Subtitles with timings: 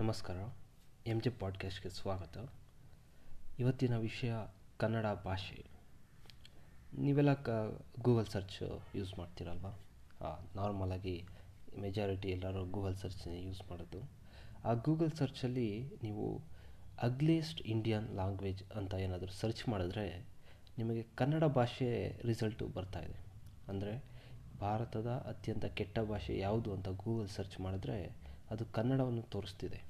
[0.00, 0.36] ನಮಸ್ಕಾರ.
[1.06, 2.50] M J ಪಾಡ್ಕಾಸ್ಟ್ಗೆ ಸ್ವಾಗತ.
[3.58, 4.34] ಇವತ್ತಿನ ವಿಷಯ
[4.78, 5.64] ಕನ್ನಡ ಭಾಷೆ.
[6.98, 7.48] ನೀವೆಲ್ಲ ಕ
[8.00, 9.70] ಗೂಗಲ್ ಸರ್ಚ್ ಯೂಸ್ ಮಾಡ್ತೀರಲ್ವಾ?
[10.56, 11.26] ನಾರ್ಮಲಾಗಿ
[11.78, 14.10] ಮೆಜಾರಿಟಿ ಎಲ್ಲರೂ ಗೂಗಲ್ ಸರ್ಚ್ನ ಯೂಸ್ ಮಾಡೋದು.
[14.64, 16.42] ಆ ಗೂಗಲ್ ಸರ್ಚಲ್ಲಿ ನೀವು
[17.02, 20.26] ಅಗ್ಲಿಯೆಸ್ಟ್ ಇಂಡಿಯನ್ ಲ್ಯಾಂಗ್ವೇಜ್ ಅಂತ ಏನಾದರೂ ಸರ್ಚ್ ಮಾಡಿದ್ರೆ
[20.78, 23.20] ನಿಮಗೆ ಕನ್ನಡ ಭಾಷೆ ರಿಸಲ್ಟು ಬರ್ತಾ ಇದೆ.
[23.68, 24.04] ಅಂದರೆ
[24.60, 28.16] ಭಾರತದ ಅತ್ಯಂತ ಕೆಟ್ಟ ಭಾಷೆ ಯಾವುದು ಅಂತ ಗೂಗಲ್ ಸರ್ಚ್ ಮಾಡಿದ್ರೆ
[28.50, 29.89] ಅದು ಕನ್ನಡವನ್ನು ತೋರಿಸ್ತಿದೆ.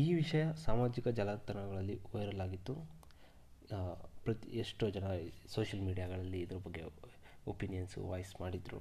[0.00, 2.74] ಈ ವಿಷಯ ಸಾಮಾಜಿಕ ಜಾಲತಾಣಗಳಲ್ಲಿ ವೈರಲ್ ಆಗಿತ್ತು.
[4.24, 5.06] ಪ್ರತಿ ಎಷ್ಟೋ ಜನ
[5.54, 6.82] ಸೋಷಿಯಲ್ ಮೀಡಿಯಾಗಳಲ್ಲಿ ಇದ್ರ ಬಗ್ಗೆ
[7.52, 8.80] ಒಪಿನಿಯನ್ಸು ವಾಯ್ಸ್ ಮಾಡಿದರು.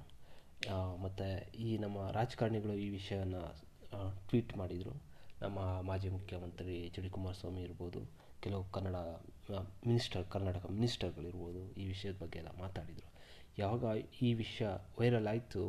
[1.03, 1.27] ಮತ್ತು
[1.65, 3.35] ಈ ನಮ್ಮ ರಾಜಕಾರಣಿಗಳು ಈ ವಿಷಯನ
[4.29, 4.93] ಟ್ವೀಟ್ ಮಾಡಿದರು.
[5.43, 8.01] ನಮ್ಮ ಮಾಜಿ ಮುಖ್ಯಮಂತ್ರಿ ಎಚ್ ಡಿ ಕುಮಾರಸ್ವಾಮಿ ಇರ್ಬೋದು,
[8.43, 8.97] ಕೆಲವು ಕನ್ನಡ
[9.89, 13.09] ಮಿನಿಸ್ಟರ್ ಕರ್ನಾಟಕ ಮಿನಿಸ್ಟರ್ಗಳಿರ್ಬೋದು ಈ ವಿಷಯದ ಬಗ್ಗೆ ಎಲ್ಲ ಮಾತಾಡಿದರು.
[13.57, 13.83] ಯಾವಾಗ
[14.27, 14.67] ಈ ವಿಷಯ
[14.99, 15.63] ವೈರಲ್ ಆಯಿತು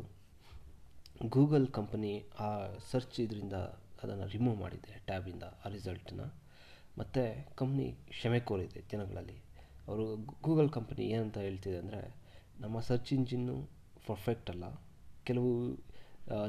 [1.37, 2.13] ಗೂಗಲ್ ಕಂಪನಿ
[2.47, 2.51] ಆ
[2.91, 3.57] ಸರ್ಚ್ ಇದರಿಂದ
[4.05, 6.25] ಅದನ್ನು ರಿಮೂವ್ ಮಾಡಿದೆ ಟ್ಯಾಬಿಂದ ಆ ರಿಸಲ್ಟನ್ನ
[7.01, 7.23] ಮತ್ತು
[7.61, 9.37] ಕಂಪ್ನಿ ಕ್ಷಮೆ ಕೋರಿದೆ ಜನಗಳಲ್ಲಿ.
[9.87, 10.05] ಅವರು
[10.47, 12.03] ಗೂಗಲ್ ಕಂಪ್ನಿ ಏನಂತ ಹೇಳ್ತಿದೆ ಅಂದರೆ,
[12.65, 13.57] ನಮ್ಮ ಸರ್ಚ್ ಇಂಜಿನ್ನು
[14.09, 14.67] ಪರ್ಫೆಕ್ಟ್ ಅಲ್ಲ.
[15.29, 15.53] ಕೆಲವು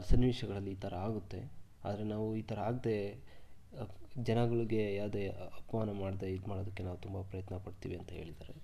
[0.10, 1.40] ಸನ್ನಿವೇಶಗಳಲ್ಲಿ ಈ ಥರ ಆಗುತ್ತೆ.
[1.86, 2.98] ಆದರೆ ನಾವು ಈ ಥರ ಆಗದೆ
[4.28, 5.24] ಜನಗಳಿಗೆ ಯಾವುದೇ
[5.60, 8.56] ಅಪಮಾನ ಮಾಡದೆ ಇದು ಮಾಡೋದಕ್ಕೆ ನಾವು ತುಂಬ ಪ್ರಯತ್ನ ಪಡ್ತೀವಿ ಅಂತ ಹೇಳಿದ್ದಾರೆ.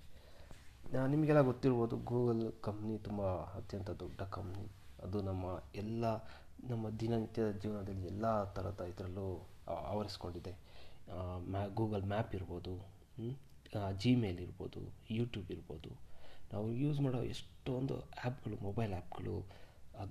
[1.14, 3.22] ನಿಮಗೆಲ್ಲ ಗೊತ್ತಿರ್ಬೋದು ಗೂಗಲ್ ಕಂಪ್ನಿ ತುಂಬ
[3.58, 4.66] ಅತ್ಯಂತ ದೊಡ್ಡ ಕಂಪ್ನಿ
[5.04, 5.44] ಅದು ನಮ್ಮ
[5.82, 6.04] ಎಲ್ಲ
[6.70, 9.26] ನಮ್ಮ ದಿನನಿತ್ಯದ ಜೀವನದಲ್ಲಿ ಎಲ್ಲ ಥರದ ಇದರಲ್ಲೂ
[9.92, 10.52] ಆವರಿಸ್ಕೊಂಡಿದೆ.
[11.52, 12.74] ಮ್ಯಾ, ಗೂಗಲ್ ಮ್ಯಾಪ್ ಇರ್ಬೋದು
[14.02, 14.80] ಜಿಮೇಲ್ ಇರ್ಬೋದು
[15.18, 15.90] ಯೂಟ್ಯೂಬ್ ಇರ್ಬೋದು.
[16.52, 19.34] ನಾವು ಯೂಸ್ ಮಾಡೋ ಎಷ್ಟೊಂದು ಆ್ಯಪ್ಗಳು ಮೊಬೈಲ್ ಆ್ಯಪ್ಗಳು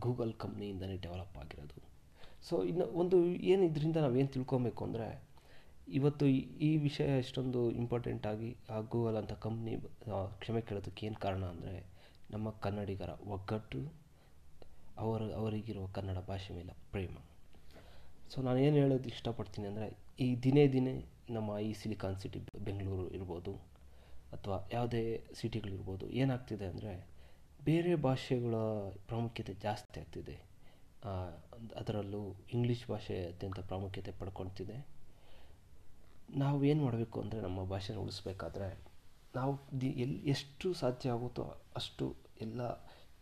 [0.06, 1.80] ಗೂಗಲ್ ಕಂಪ್ನಿಯಿಂದಲೇ ಡೆವಲಪ್ ಆಗಿರೋದು.
[2.47, 3.17] ಸೊ ಇನ್ನು ಒಂದು
[3.52, 5.08] ಏನು ಇದರಿಂದ ನಾವೇನು ತಿಳ್ಕೊಬೇಕು ಅಂದರೆ,
[6.00, 6.25] ಇವತ್ತು
[6.67, 9.73] ಈ ವಿಷಯ ಎಷ್ಟೊಂದು ಇಂಪಾರ್ಟೆಂಟಾಗಿ ಆ, ಗೂಗಲ್ ಅಂತ ಕಂಪ್ನಿ
[10.41, 11.75] ಕ್ಷಮೆ ಕೇಳೋದಕ್ಕೆ ಏನು ಕಾರಣ ಅಂದರೆ,
[12.31, 13.81] ನಮ್ಮ ಕನ್ನಡಿಗರ ಒಗ್ಗಟ್ಟು
[15.03, 17.16] ಅವರ, ಅವರಿಗಿರುವ ಕನ್ನಡ ಭಾಷೆ ಮೇಲೆ ಪ್ರೇಮ.
[18.31, 19.88] ಸೊ ನಾನು ಏನು ಹೇಳೋದು ಇಷ್ಟಪಡ್ತೀನಿ ಅಂದರೆ,
[20.25, 20.94] ಈ ದಿನೇ ದಿನೇ
[21.35, 23.53] ನಮ್ಮ ಈ ಸಿಲಿಕಾನ್ ಸಿಟಿ ಬೆಂಗಳೂರು ಇರ್ಬೋದು,
[24.35, 25.03] ಅಥವಾ ಯಾವುದೇ
[25.40, 26.94] ಸಿಟಿಗಳಿರ್ಬೋದು ಏನಾಗ್ತಿದೆ ಅಂದರೆ,
[27.69, 28.56] ಬೇರೆ ಭಾಷೆಗಳ
[29.09, 30.35] ಪ್ರಾಮುಖ್ಯತೆ ಜಾಸ್ತಿ ಆಗ್ತಿದೆ.
[31.81, 32.22] ಅದರಲ್ಲೂ
[32.56, 34.78] ಇಂಗ್ಲೀಷ್ ಭಾಷೆ ಅತ್ಯಂತ ಪ್ರಾಮುಖ್ಯತೆ ಪಡ್ಕೊಳ್ತಿದೆ.
[36.44, 38.69] ನಾವು ಏನು ಮಾಡಬೇಕು ಅಂದರೆ, ನಮ್ಮ ಭಾಷೆನ ಉಳಿಸ್ಬೇಕಾದ್ರೆ,
[39.35, 41.44] ನಾವು ದಿ ಎಲ್ಲಿ ಎಷ್ಟು ಸಾಧ್ಯ ಆಗುತ್ತೋ
[41.75, 42.06] ಅಷ್ಟು
[42.41, 42.62] ಎಲ್ಲ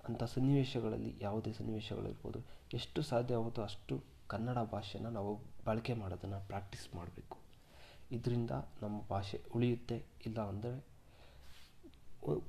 [0.07, 2.39] ಅಂಥ ಸನ್ನಿವೇಶಗಳಲ್ಲಿ, ಯಾವುದೇ ಸನ್ನಿವೇಶಗಳಿರ್ಬೋದು,
[2.73, 3.95] ಎಷ್ಟು ಸಾಧ್ಯ ಆಗುತ್ತೋ ಅಷ್ಟು
[4.31, 5.31] ಕನ್ನಡ ಭಾಷೆನ ನಾವು
[5.65, 7.37] ಬಳಕೆ ಮಾಡೋದನ್ನು ಪ್ರಾಕ್ಟೀಸ್ ಮಾಡಬೇಕು.
[8.11, 10.75] ಇದರಿಂದ ನಮ್ಮ ಭಾಷೆ ಉಳಿಯುತ್ತೆ, ಇಲ್ಲ ಅಂದರೆ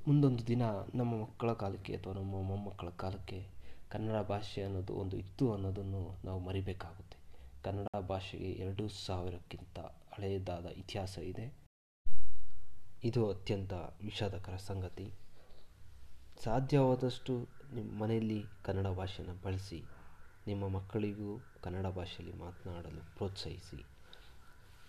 [0.07, 0.63] ಮುಂದೊಂದು ದಿನ
[0.95, 3.39] ನಮ್ಮ ಮಕ್ಕಳ ಕಾಲಕ್ಕೆ ಅಥವಾ ನಮ್ಮ ಮೊಮ್ಮಕ್ಕಳ ಕಾಲಕ್ಕೆ
[3.91, 7.17] ಕನ್ನಡ ಭಾಷೆ ಅನ್ನೋದು ಒಂದು ಇತ್ತು ಅನ್ನೋದನ್ನು ನಾವು ಮರಿಬೇಕಾಗುತ್ತೆ.
[7.63, 9.79] ಕನ್ನಡ ಭಾಷೆಗೆ ಎರಡು ಸಾವಿರಕ್ಕಿಂತ
[10.15, 11.45] ಹಳೆಯದಾದ ಇತಿಹಾಸ ಇದೆ.
[13.09, 15.07] ಇದು ಅತ್ಯಂತ ವಿಷಾದಕರ ಸಂಗತಿ.
[16.43, 19.83] ಸಾಧ್ಯವಾದಷ್ಟು ನಿಮ್ಮ ಮನೆಯಲ್ಲಿ ಕನ್ನಡ ಭಾಷೆನ ಬಳಸಿ,
[20.47, 23.85] ನಿಮ್ಮ ಮಕ್ಕಳಿಗೂ ಕನ್ನಡ ಭಾಷೆಯಲ್ಲಿ ಮಾತನಾಡಲು ಪ್ರೋತ್ಸಾಹಿಸಿ,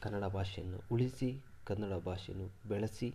[0.03, 3.15] ಕನ್ನಡ ಭಾಷೆಯನ್ನು ಉಳಿಸಿ, ಕನ್ನಡ ಭಾಷೆಯನ್ನು ಬೆಳೆಸಿ,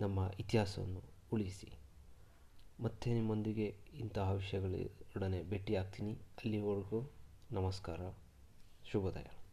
[0.00, 1.72] ನಮ್ಮ ಇತಿಹಾಸವನ್ನು ಉಳಿಸಿ.
[2.80, 6.12] ಮತ್ತೆ ನಿಮ್ಮೊಂದಿಗೆ ಇಂತಹ ವಿಷಯಗಳೊಡನೆ ಭೇಟಿಯಾಗ್ತೀನಿ.
[6.12, 7.10] ಅಲ್ಲಿವರೆಗೂ
[7.52, 8.00] ನಮಸ್ಕಾರ.
[8.92, 9.45] ಶುಭೋದಯ.